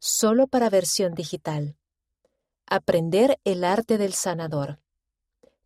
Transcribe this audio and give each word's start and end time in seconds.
solo 0.00 0.46
para 0.46 0.70
versión 0.70 1.14
digital. 1.14 1.76
Aprender 2.64 3.38
el 3.44 3.64
arte 3.64 3.98
del 3.98 4.14
sanador. 4.14 4.80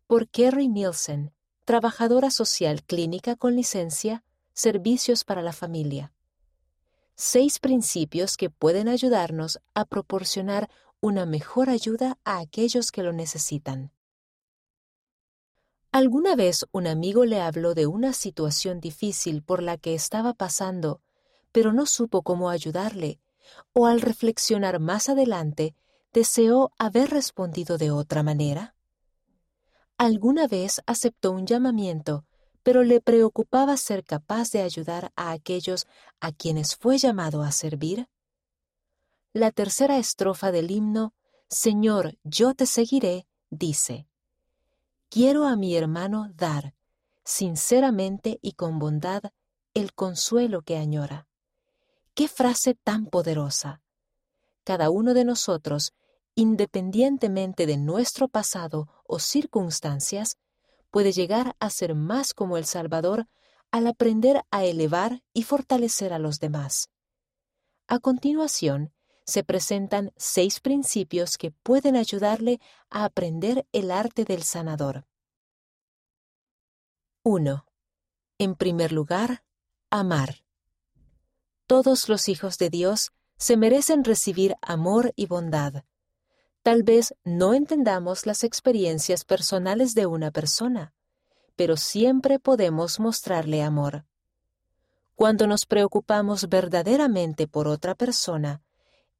Por 0.07 0.27
Kerry 0.27 0.67
Nielsen, 0.67 1.33
trabajadora 1.63 2.29
social 2.29 2.83
clínica 2.83 3.37
con 3.37 3.55
licencia, 3.55 4.25
Servicios 4.51 5.23
para 5.23 5.41
la 5.41 5.53
Familia. 5.53 6.13
Seis 7.15 7.59
principios 7.59 8.35
que 8.35 8.49
pueden 8.49 8.89
ayudarnos 8.89 9.59
a 9.73 9.85
proporcionar 9.85 10.69
una 10.99 11.25
mejor 11.25 11.69
ayuda 11.69 12.17
a 12.25 12.39
aquellos 12.39 12.91
que 12.91 13.03
lo 13.03 13.13
necesitan. 13.13 13.93
¿Alguna 15.93 16.35
vez 16.35 16.65
un 16.73 16.87
amigo 16.87 17.23
le 17.23 17.39
habló 17.39 17.73
de 17.73 17.87
una 17.87 18.11
situación 18.11 18.81
difícil 18.81 19.43
por 19.43 19.63
la 19.63 19.77
que 19.77 19.93
estaba 19.93 20.33
pasando, 20.33 21.01
pero 21.53 21.71
no 21.71 21.85
supo 21.85 22.21
cómo 22.21 22.49
ayudarle 22.49 23.21
o 23.73 23.85
al 23.85 24.01
reflexionar 24.01 24.79
más 24.79 25.09
adelante 25.09 25.75
deseó 26.13 26.71
haber 26.77 27.09
respondido 27.09 27.77
de 27.77 27.91
otra 27.91 28.23
manera? 28.23 28.75
¿Alguna 29.97 30.47
vez 30.47 30.81
aceptó 30.85 31.31
un 31.31 31.45
llamamiento, 31.45 32.25
pero 32.63 32.83
le 32.83 32.99
preocupaba 32.99 33.77
ser 33.77 34.03
capaz 34.03 34.51
de 34.51 34.61
ayudar 34.61 35.11
a 35.15 35.31
aquellos 35.31 35.87
a 36.19 36.31
quienes 36.31 36.75
fue 36.75 36.97
llamado 36.97 37.43
a 37.43 37.51
servir? 37.51 38.09
La 39.33 39.51
tercera 39.51 39.97
estrofa 39.97 40.51
del 40.51 40.71
himno, 40.71 41.13
Señor, 41.49 42.17
yo 42.23 42.53
te 42.53 42.65
seguiré, 42.65 43.27
dice, 43.49 44.07
Quiero 45.09 45.45
a 45.45 45.55
mi 45.55 45.75
hermano 45.75 46.29
dar, 46.35 46.73
sinceramente 47.23 48.39
y 48.41 48.53
con 48.53 48.79
bondad, 48.79 49.23
el 49.73 49.93
consuelo 49.93 50.61
que 50.61 50.77
añora. 50.77 51.27
¡Qué 52.15 52.29
frase 52.29 52.75
tan 52.75 53.07
poderosa! 53.07 53.81
Cada 54.63 54.89
uno 54.89 55.13
de 55.13 55.25
nosotros, 55.25 55.93
independientemente 56.33 57.65
de 57.65 57.75
nuestro 57.75 58.29
pasado 58.29 58.87
o 59.05 59.19
circunstancias, 59.19 60.37
puede 60.91 61.11
llegar 61.11 61.57
a 61.59 61.69
ser 61.69 61.93
más 61.93 62.33
como 62.33 62.55
el 62.55 62.63
Salvador 62.65 63.27
al 63.69 63.87
aprender 63.87 64.45
a 64.49 64.63
elevar 64.63 65.23
y 65.33 65.43
fortalecer 65.43 66.13
a 66.13 66.19
los 66.19 66.39
demás. 66.39 66.89
A 67.87 67.99
continuación, 67.99 68.93
se 69.25 69.43
presentan 69.43 70.13
seis 70.15 70.61
principios 70.61 71.37
que 71.37 71.51
pueden 71.51 71.97
ayudarle 71.97 72.61
a 72.89 73.03
aprender 73.03 73.67
el 73.73 73.91
arte 73.91 74.23
del 74.23 74.43
sanador. 74.43 75.05
1. 77.23 77.65
En 78.37 78.55
primer 78.55 78.93
lugar, 78.93 79.43
amar. 79.89 80.44
Todos 81.67 82.09
los 82.09 82.29
hijos 82.29 82.59
de 82.59 82.69
Dios 82.69 83.11
se 83.37 83.57
merecen 83.57 84.03
recibir 84.03 84.55
amor 84.61 85.13
y 85.15 85.25
bondad. 85.25 85.83
Tal 86.61 86.83
vez 86.83 87.15
no 87.23 87.55
entendamos 87.55 88.27
las 88.27 88.43
experiencias 88.43 89.25
personales 89.25 89.95
de 89.95 90.05
una 90.05 90.29
persona, 90.29 90.93
pero 91.55 91.75
siempre 91.75 92.37
podemos 92.37 92.99
mostrarle 92.99 93.63
amor. 93.63 94.05
Cuando 95.15 95.47
nos 95.47 95.65
preocupamos 95.65 96.49
verdaderamente 96.49 97.47
por 97.47 97.67
otra 97.67 97.95
persona, 97.95 98.61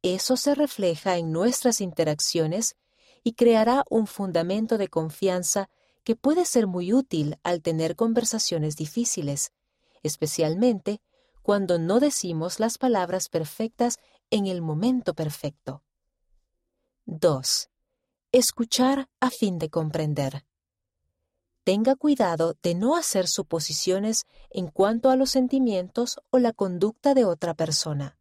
eso 0.03 0.37
se 0.37 0.53
refleja 0.53 1.17
en 1.17 1.31
nuestras 1.31 1.81
interacciones 1.81 2.75
y 3.23 3.33
creará 3.33 3.83
un 3.89 4.05
fundamento 4.05 4.77
de 4.77 4.87
confianza 4.87 5.67
que 6.03 6.15
puede 6.15 6.45
ser 6.45 6.67
muy 6.67 6.93
útil 6.93 7.39
al 7.41 7.63
tener 7.63 7.95
conversaciones 7.95 8.75
difíciles, 8.75 9.52
especialmente 10.03 11.02
cuando 11.45 11.77
no 11.77 11.99
decimos 11.99 12.59
las 12.59 12.79
palabras 12.79 13.29
perfectas 13.29 13.99
en 14.31 14.47
el 14.47 14.63
momento 14.63 15.13
perfecto. 15.13 15.83
2. 17.05 17.69
Escuchar 18.31 19.09
a 19.19 19.29
fin 19.29 19.59
de 19.59 19.69
comprender. 19.69 20.43
Tenga 21.63 21.95
cuidado 21.95 22.55
de 22.64 22.73
no 22.73 22.95
hacer 22.95 23.27
suposiciones 23.27 24.25
en 24.49 24.70
cuanto 24.70 25.11
a 25.11 25.15
los 25.15 25.30
sentimientos 25.30 26.20
o 26.31 26.39
la 26.39 26.52
conducta 26.52 27.14
de 27.14 27.25
otra 27.25 27.53
persona. 27.53 28.17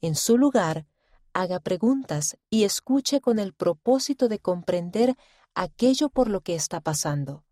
En 0.00 0.16
su 0.16 0.36
lugar, 0.36 0.86
haga 1.32 1.60
preguntas 1.60 2.36
y 2.50 2.64
escuche 2.64 3.20
con 3.20 3.38
el 3.38 3.54
propósito 3.54 4.26
de 4.26 4.40
comprender 4.40 5.14
aquello 5.54 6.08
por 6.08 6.28
lo 6.28 6.40
que 6.40 6.56
está 6.56 6.80
pasando. 6.80 7.44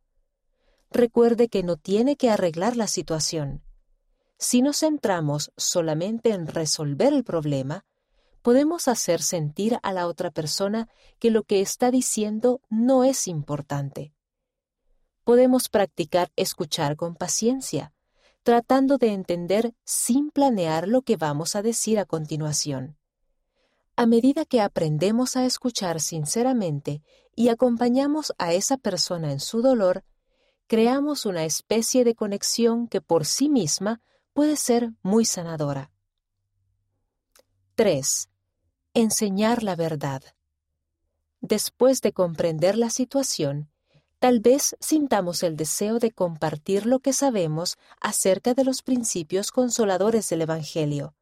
Recuerde 0.90 1.48
que 1.48 1.62
no 1.62 1.76
tiene 1.76 2.16
que 2.16 2.30
arreglar 2.30 2.76
la 2.76 2.88
situación, 2.88 3.62
si 4.38 4.62
nos 4.62 4.78
centramos 4.78 5.52
solamente 5.56 6.30
en 6.30 6.46
resolver 6.46 7.12
el 7.12 7.24
problema, 7.24 7.84
podemos 8.42 8.86
hacer 8.86 9.20
sentir 9.20 9.78
a 9.82 9.92
la 9.92 10.06
otra 10.06 10.30
persona 10.30 10.88
que 11.18 11.30
lo 11.30 11.42
que 11.42 11.60
está 11.60 11.90
diciendo 11.90 12.60
no 12.70 13.04
es 13.04 13.26
importante. 13.26 14.12
Podemos 15.24 15.68
practicar 15.68 16.30
escuchar 16.36 16.96
con 16.96 17.16
paciencia, 17.16 17.92
tratando 18.44 18.96
de 18.96 19.12
entender 19.12 19.74
sin 19.84 20.30
planear 20.30 20.88
lo 20.88 21.02
que 21.02 21.16
vamos 21.16 21.56
a 21.56 21.62
decir 21.62 21.98
a 21.98 22.06
continuación. 22.06 22.96
A 23.96 24.06
medida 24.06 24.44
que 24.44 24.60
aprendemos 24.60 25.36
a 25.36 25.44
escuchar 25.44 26.00
sinceramente 26.00 27.02
y 27.34 27.48
acompañamos 27.48 28.32
a 28.38 28.52
esa 28.52 28.76
persona 28.76 29.32
en 29.32 29.40
su 29.40 29.60
dolor, 29.60 30.04
creamos 30.68 31.26
una 31.26 31.44
especie 31.44 32.04
de 32.04 32.14
conexión 32.14 32.86
que 32.86 33.00
por 33.00 33.26
sí 33.26 33.48
misma 33.48 34.00
puede 34.38 34.54
ser 34.54 34.92
muy 35.02 35.24
sanadora. 35.24 35.90
3. 37.74 38.28
Enseñar 38.94 39.64
la 39.64 39.74
verdad. 39.74 40.22
Después 41.40 42.00
de 42.02 42.12
comprender 42.12 42.78
la 42.78 42.88
situación, 42.88 43.68
tal 44.20 44.38
vez 44.38 44.76
sintamos 44.78 45.42
el 45.42 45.56
deseo 45.56 45.98
de 45.98 46.12
compartir 46.12 46.86
lo 46.86 47.00
que 47.00 47.12
sabemos 47.12 47.78
acerca 48.00 48.54
de 48.54 48.62
los 48.62 48.82
principios 48.82 49.50
consoladores 49.50 50.28
del 50.28 50.42
Evangelio. 50.42 51.16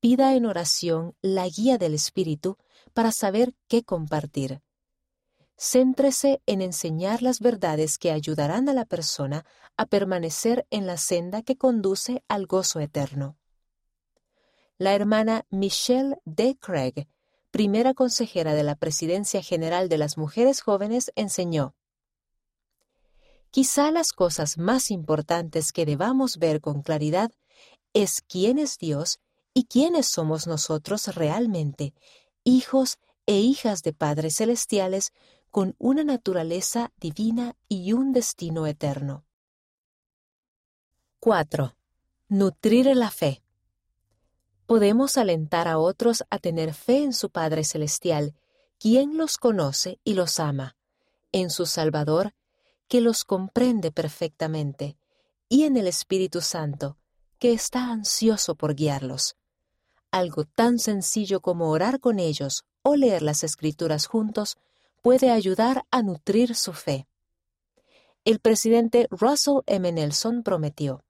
Pida 0.00 0.34
en 0.34 0.46
oración 0.46 1.14
la 1.20 1.46
guía 1.46 1.76
del 1.76 1.92
Espíritu 1.92 2.56
para 2.94 3.12
saber 3.12 3.54
qué 3.68 3.84
compartir. 3.84 4.62
Céntrese 5.60 6.40
en 6.46 6.62
enseñar 6.62 7.20
las 7.20 7.40
verdades 7.40 7.98
que 7.98 8.12
ayudarán 8.12 8.68
a 8.68 8.72
la 8.72 8.84
persona 8.84 9.44
a 9.76 9.86
permanecer 9.86 10.66
en 10.70 10.86
la 10.86 10.96
senda 10.96 11.42
que 11.42 11.56
conduce 11.56 12.22
al 12.28 12.46
gozo 12.46 12.78
eterno. 12.78 13.36
La 14.78 14.94
hermana 14.94 15.44
Michelle 15.50 16.16
D. 16.24 16.56
Craig, 16.60 17.08
primera 17.50 17.92
consejera 17.92 18.54
de 18.54 18.62
la 18.62 18.76
Presidencia 18.76 19.42
General 19.42 19.88
de 19.88 19.98
las 19.98 20.16
Mujeres 20.16 20.60
Jóvenes, 20.60 21.10
enseñó, 21.16 21.74
Quizá 23.50 23.90
las 23.90 24.12
cosas 24.12 24.58
más 24.58 24.92
importantes 24.92 25.72
que 25.72 25.86
debamos 25.86 26.36
ver 26.36 26.60
con 26.60 26.82
claridad 26.82 27.32
es 27.94 28.20
quién 28.20 28.58
es 28.58 28.78
Dios 28.78 29.18
y 29.54 29.64
quiénes 29.64 30.06
somos 30.06 30.46
nosotros 30.46 31.16
realmente, 31.16 31.94
hijos 32.44 32.98
e 33.26 33.40
hijas 33.40 33.82
de 33.82 33.92
padres 33.92 34.36
celestiales 34.36 35.12
con 35.50 35.74
una 35.78 36.04
naturaleza 36.04 36.92
divina 36.98 37.56
y 37.68 37.92
un 37.92 38.12
destino 38.12 38.66
eterno. 38.66 39.24
4. 41.20 41.74
Nutrir 42.28 42.86
la 42.96 43.10
fe. 43.10 43.42
Podemos 44.66 45.16
alentar 45.16 45.66
a 45.66 45.78
otros 45.78 46.24
a 46.30 46.38
tener 46.38 46.74
fe 46.74 47.02
en 47.02 47.12
su 47.12 47.30
Padre 47.30 47.64
Celestial, 47.64 48.34
quien 48.78 49.16
los 49.16 49.38
conoce 49.38 49.98
y 50.04 50.14
los 50.14 50.38
ama, 50.38 50.76
en 51.32 51.50
su 51.50 51.66
Salvador, 51.66 52.34
que 52.86 53.00
los 53.00 53.24
comprende 53.24 53.90
perfectamente, 53.90 54.96
y 55.48 55.64
en 55.64 55.76
el 55.76 55.86
Espíritu 55.86 56.40
Santo, 56.40 56.98
que 57.38 57.52
está 57.52 57.90
ansioso 57.90 58.54
por 58.54 58.74
guiarlos. 58.74 59.36
Algo 60.10 60.44
tan 60.44 60.78
sencillo 60.78 61.40
como 61.40 61.70
orar 61.70 62.00
con 62.00 62.18
ellos 62.18 62.64
o 62.82 62.96
leer 62.96 63.22
las 63.22 63.44
Escrituras 63.44 64.06
juntos 64.06 64.56
puede 65.02 65.30
ayudar 65.30 65.84
a 65.90 66.02
nutrir 66.02 66.54
su 66.54 66.72
fe. 66.72 67.06
El 68.24 68.40
presidente 68.40 69.08
Russell 69.10 69.60
M. 69.66 69.90
Nelson 69.92 70.42
prometió, 70.42 71.04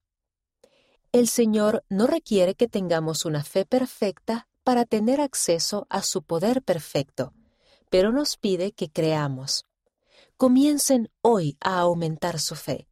El 1.12 1.29
Señor 1.29 1.85
no 1.88 2.06
requiere 2.06 2.55
que 2.55 2.69
tengamos 2.69 3.25
una 3.25 3.43
fe 3.43 3.64
perfecta 3.64 4.49
para 4.62 4.85
tener 4.85 5.20
acceso 5.20 5.87
a 5.88 6.02
su 6.02 6.23
poder 6.23 6.62
perfecto, 6.62 7.32
pero 7.90 8.12
nos 8.12 8.37
pide 8.37 8.73
que 8.73 8.90
creamos. 8.90 9.64
Comiencen 10.37 11.11
hoy 11.23 11.56
a 11.61 11.79
aumentar 11.81 12.38
su 12.38 12.55
fe. 12.55 12.87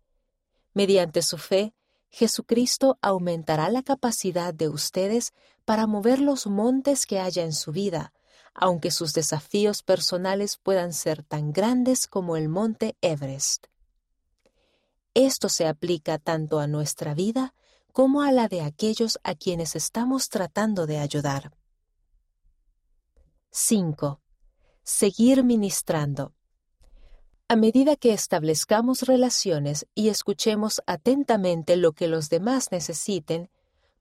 Mediante 0.72 1.22
su 1.22 1.38
fe, 1.38 1.74
Jesucristo 2.08 2.98
aumentará 3.02 3.68
la 3.68 3.82
capacidad 3.82 4.54
de 4.54 4.68
ustedes 4.68 5.32
para 5.64 5.86
mover 5.86 6.18
los 6.18 6.46
montes 6.46 7.06
que 7.06 7.20
haya 7.20 7.44
en 7.44 7.52
su 7.52 7.72
vida, 7.72 8.12
aunque 8.58 8.90
sus 8.90 9.12
desafíos 9.12 9.82
personales 9.82 10.56
puedan 10.56 10.92
ser 10.92 11.22
tan 11.22 11.52
grandes 11.52 12.06
como 12.06 12.36
el 12.36 12.48
monte 12.48 12.96
Everest. 13.00 13.66
Esto 15.14 15.48
se 15.48 15.66
aplica 15.66 16.18
tanto 16.18 16.58
a 16.58 16.66
nuestra 16.66 17.14
vida 17.14 17.54
como 17.92 18.22
a 18.22 18.32
la 18.32 18.48
de 18.48 18.62
aquellos 18.62 19.18
a 19.24 19.34
quienes 19.34 19.76
estamos 19.76 20.28
tratando 20.28 20.86
de 20.86 20.98
ayudar. 20.98 21.52
5. 23.50 24.20
Seguir 24.82 25.42
ministrando. 25.42 26.34
A 27.48 27.56
medida 27.56 27.96
que 27.96 28.12
establezcamos 28.12 29.02
relaciones 29.02 29.86
y 29.94 30.08
escuchemos 30.08 30.82
atentamente 30.86 31.76
lo 31.76 31.92
que 31.92 32.08
los 32.08 32.28
demás 32.28 32.70
necesiten, 32.70 33.48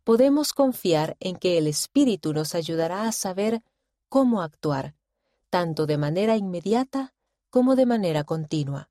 podemos 0.04 0.51
confiar 0.51 1.16
en 1.19 1.36
que 1.36 1.58
el 1.58 1.68
Espíritu 1.68 2.34
nos 2.34 2.56
ayudará 2.56 3.08
a 3.08 3.12
saber 3.12 3.63
cómo 4.10 4.42
actuar, 4.42 4.96
tanto 5.50 5.86
de 5.86 5.98
manera 5.98 6.36
inmediata 6.38 7.13
como 7.50 7.75
de 7.75 7.86
manera 7.86 8.24
continua. 8.24 8.90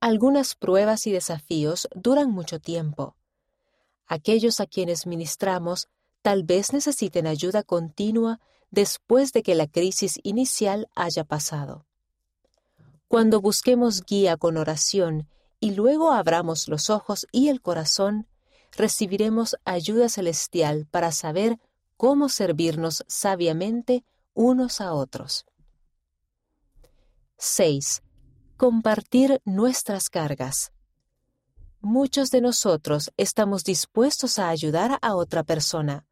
Algunas 0.00 0.54
pruebas 0.54 1.06
y 1.06 1.12
desafíos 1.12 1.88
duran 1.94 2.30
mucho 2.30 2.60
tiempo. 2.60 3.16
Aquellos 4.06 4.60
a 4.60 4.66
quienes 4.66 5.06
ministramos 5.06 5.88
tal 6.22 6.44
vez 6.44 6.72
necesiten 6.72 7.26
ayuda 7.26 7.62
continua 7.62 8.40
después 8.70 9.32
de 9.32 9.42
que 9.42 9.54
la 9.54 9.66
crisis 9.66 10.20
inicial 10.22 10.88
haya 10.94 11.24
pasado. 11.24 11.84
Cuando 13.08 13.40
busquemos 13.40 14.04
guía 14.04 14.36
con 14.36 14.56
oración 14.56 15.28
y 15.60 15.72
luego 15.72 16.12
abramos 16.12 16.68
los 16.68 16.90
ojos 16.90 17.26
y 17.32 17.48
el 17.48 17.60
corazón, 17.60 18.28
recibiremos 18.76 19.56
ayuda 19.64 20.08
celestial 20.08 20.86
para 20.90 21.10
saber 21.10 21.58
cómo 21.98 22.28
servirnos 22.28 23.04
sabiamente 23.08 24.04
unos 24.32 24.80
a 24.80 24.94
otros. 24.94 25.44
6. 27.36 28.02
Compartir 28.56 29.42
nuestras 29.44 30.08
cargas. 30.08 30.72
Muchos 31.80 32.30
de 32.30 32.40
nosotros 32.40 33.12
estamos 33.16 33.64
dispuestos 33.64 34.38
a 34.38 34.48
ayudar 34.48 34.98
a 35.02 35.16
otra 35.16 35.42
persona, 35.42 36.06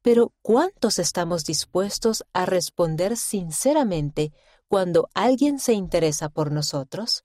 pero 0.00 0.32
¿cuántos 0.40 0.98
estamos 0.98 1.44
dispuestos 1.44 2.24
a 2.32 2.46
responder 2.46 3.16
sinceramente 3.18 4.32
cuando 4.68 5.10
alguien 5.12 5.58
se 5.58 5.74
interesa 5.74 6.30
por 6.30 6.50
nosotros? 6.50 7.24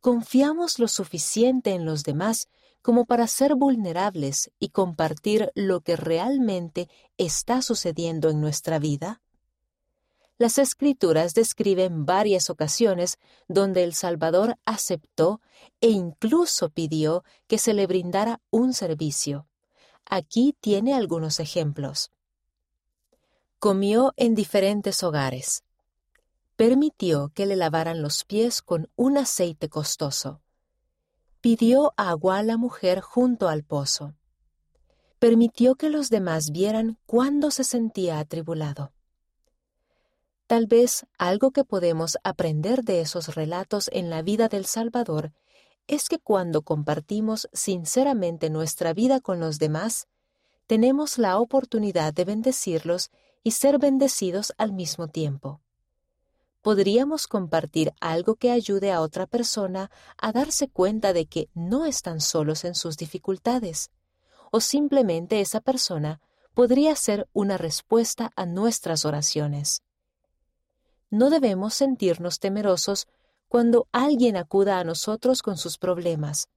¿Confiamos 0.00 0.78
lo 0.78 0.88
suficiente 0.88 1.72
en 1.72 1.86
los 1.86 2.02
demás 2.02 2.48
como 2.82 3.04
para 3.04 3.26
ser 3.26 3.54
vulnerables 3.54 4.50
y 4.58 4.70
compartir 4.70 5.50
lo 5.54 5.80
que 5.80 5.96
realmente 5.96 6.88
está 7.16 7.62
sucediendo 7.62 8.30
en 8.30 8.40
nuestra 8.40 8.78
vida? 8.78 9.20
Las 10.38 10.58
escrituras 10.58 11.34
describen 11.34 12.06
varias 12.06 12.48
ocasiones 12.48 13.18
donde 13.48 13.82
el 13.82 13.92
Salvador 13.92 14.56
aceptó 14.64 15.40
e 15.80 15.88
incluso 15.88 16.70
pidió 16.70 17.24
que 17.48 17.58
se 17.58 17.74
le 17.74 17.88
brindara 17.88 18.40
un 18.50 18.72
servicio. 18.72 19.48
Aquí 20.06 20.56
tiene 20.60 20.94
algunos 20.94 21.40
ejemplos. 21.40 22.12
Comió 23.58 24.14
en 24.16 24.36
diferentes 24.36 25.02
hogares. 25.02 25.64
Permitió 26.54 27.32
que 27.34 27.44
le 27.44 27.56
lavaran 27.56 28.00
los 28.00 28.24
pies 28.24 28.62
con 28.62 28.88
un 28.94 29.18
aceite 29.18 29.68
costoso. 29.68 30.40
Pidió 31.40 31.92
agua 31.96 32.38
a 32.38 32.42
la 32.42 32.56
mujer 32.56 33.00
junto 33.00 33.48
al 33.48 33.62
pozo. 33.62 34.14
Permitió 35.20 35.76
que 35.76 35.88
los 35.88 36.10
demás 36.10 36.50
vieran 36.50 36.98
cuándo 37.06 37.52
se 37.52 37.62
sentía 37.62 38.18
atribulado. 38.18 38.92
Tal 40.48 40.66
vez 40.66 41.06
algo 41.16 41.52
que 41.52 41.62
podemos 41.62 42.18
aprender 42.24 42.82
de 42.82 43.02
esos 43.02 43.36
relatos 43.36 43.88
en 43.92 44.10
la 44.10 44.22
vida 44.22 44.48
del 44.48 44.64
Salvador 44.64 45.32
es 45.86 46.08
que 46.08 46.18
cuando 46.18 46.62
compartimos 46.62 47.48
sinceramente 47.52 48.50
nuestra 48.50 48.92
vida 48.92 49.20
con 49.20 49.38
los 49.38 49.60
demás, 49.60 50.08
tenemos 50.66 51.18
la 51.18 51.38
oportunidad 51.38 52.12
de 52.12 52.24
bendecirlos 52.24 53.10
y 53.44 53.52
ser 53.52 53.78
bendecidos 53.78 54.52
al 54.58 54.72
mismo 54.72 55.06
tiempo. 55.06 55.60
Podríamos 56.68 57.26
compartir 57.28 57.94
algo 57.98 58.34
que 58.34 58.50
ayude 58.50 58.92
a 58.92 59.00
otra 59.00 59.26
persona 59.26 59.90
a 60.18 60.32
darse 60.32 60.68
cuenta 60.68 61.14
de 61.14 61.24
que 61.24 61.48
no 61.54 61.86
están 61.86 62.20
solos 62.20 62.62
en 62.66 62.74
sus 62.74 62.98
dificultades, 62.98 63.90
o 64.52 64.60
simplemente 64.60 65.40
esa 65.40 65.62
persona 65.62 66.20
podría 66.52 66.94
ser 66.94 67.26
una 67.32 67.56
respuesta 67.56 68.32
a 68.36 68.44
nuestras 68.44 69.06
oraciones. 69.06 69.82
No 71.08 71.30
debemos 71.30 71.72
sentirnos 71.72 72.38
temerosos 72.38 73.08
cuando 73.48 73.88
alguien 73.90 74.36
acuda 74.36 74.78
a 74.78 74.84
nosotros 74.84 75.40
con 75.40 75.56
sus 75.56 75.78
problemas. 75.78 76.50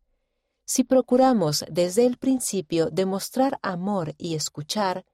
Si 0.65 0.83
procuramos 0.83 1.63
desde 1.71 2.05
el 2.05 2.17
principio 2.17 2.89
demostrar 2.89 3.59
amor 3.61 4.13
y 4.17 4.35
escuchar, 4.35 5.05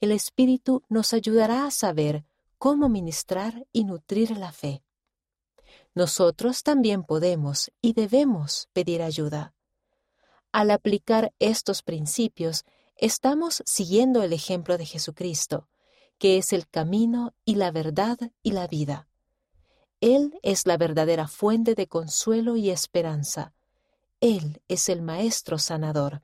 el 0.00 0.12
Espíritu 0.12 0.82
nos 0.88 1.12
ayudará 1.12 1.66
a 1.66 1.70
saber 1.70 2.24
cómo 2.60 2.90
ministrar 2.90 3.66
y 3.72 3.84
nutrir 3.84 4.36
la 4.36 4.52
fe. 4.52 4.84
Nosotros 5.94 6.62
también 6.62 7.04
podemos 7.04 7.72
y 7.80 7.94
debemos 7.94 8.68
pedir 8.74 9.00
ayuda. 9.00 9.54
Al 10.52 10.70
aplicar 10.70 11.32
estos 11.38 11.82
principios, 11.82 12.66
estamos 12.96 13.62
siguiendo 13.64 14.22
el 14.22 14.34
ejemplo 14.34 14.76
de 14.76 14.84
Jesucristo, 14.84 15.70
que 16.18 16.36
es 16.36 16.52
el 16.52 16.68
camino 16.68 17.32
y 17.46 17.54
la 17.54 17.70
verdad 17.70 18.18
y 18.42 18.50
la 18.52 18.66
vida. 18.66 19.08
Él 20.02 20.38
es 20.42 20.66
la 20.66 20.76
verdadera 20.76 21.28
fuente 21.28 21.74
de 21.74 21.86
consuelo 21.86 22.56
y 22.56 22.68
esperanza. 22.68 23.54
Él 24.20 24.60
es 24.68 24.90
el 24.90 25.00
Maestro 25.00 25.56
sanador. 25.56 26.20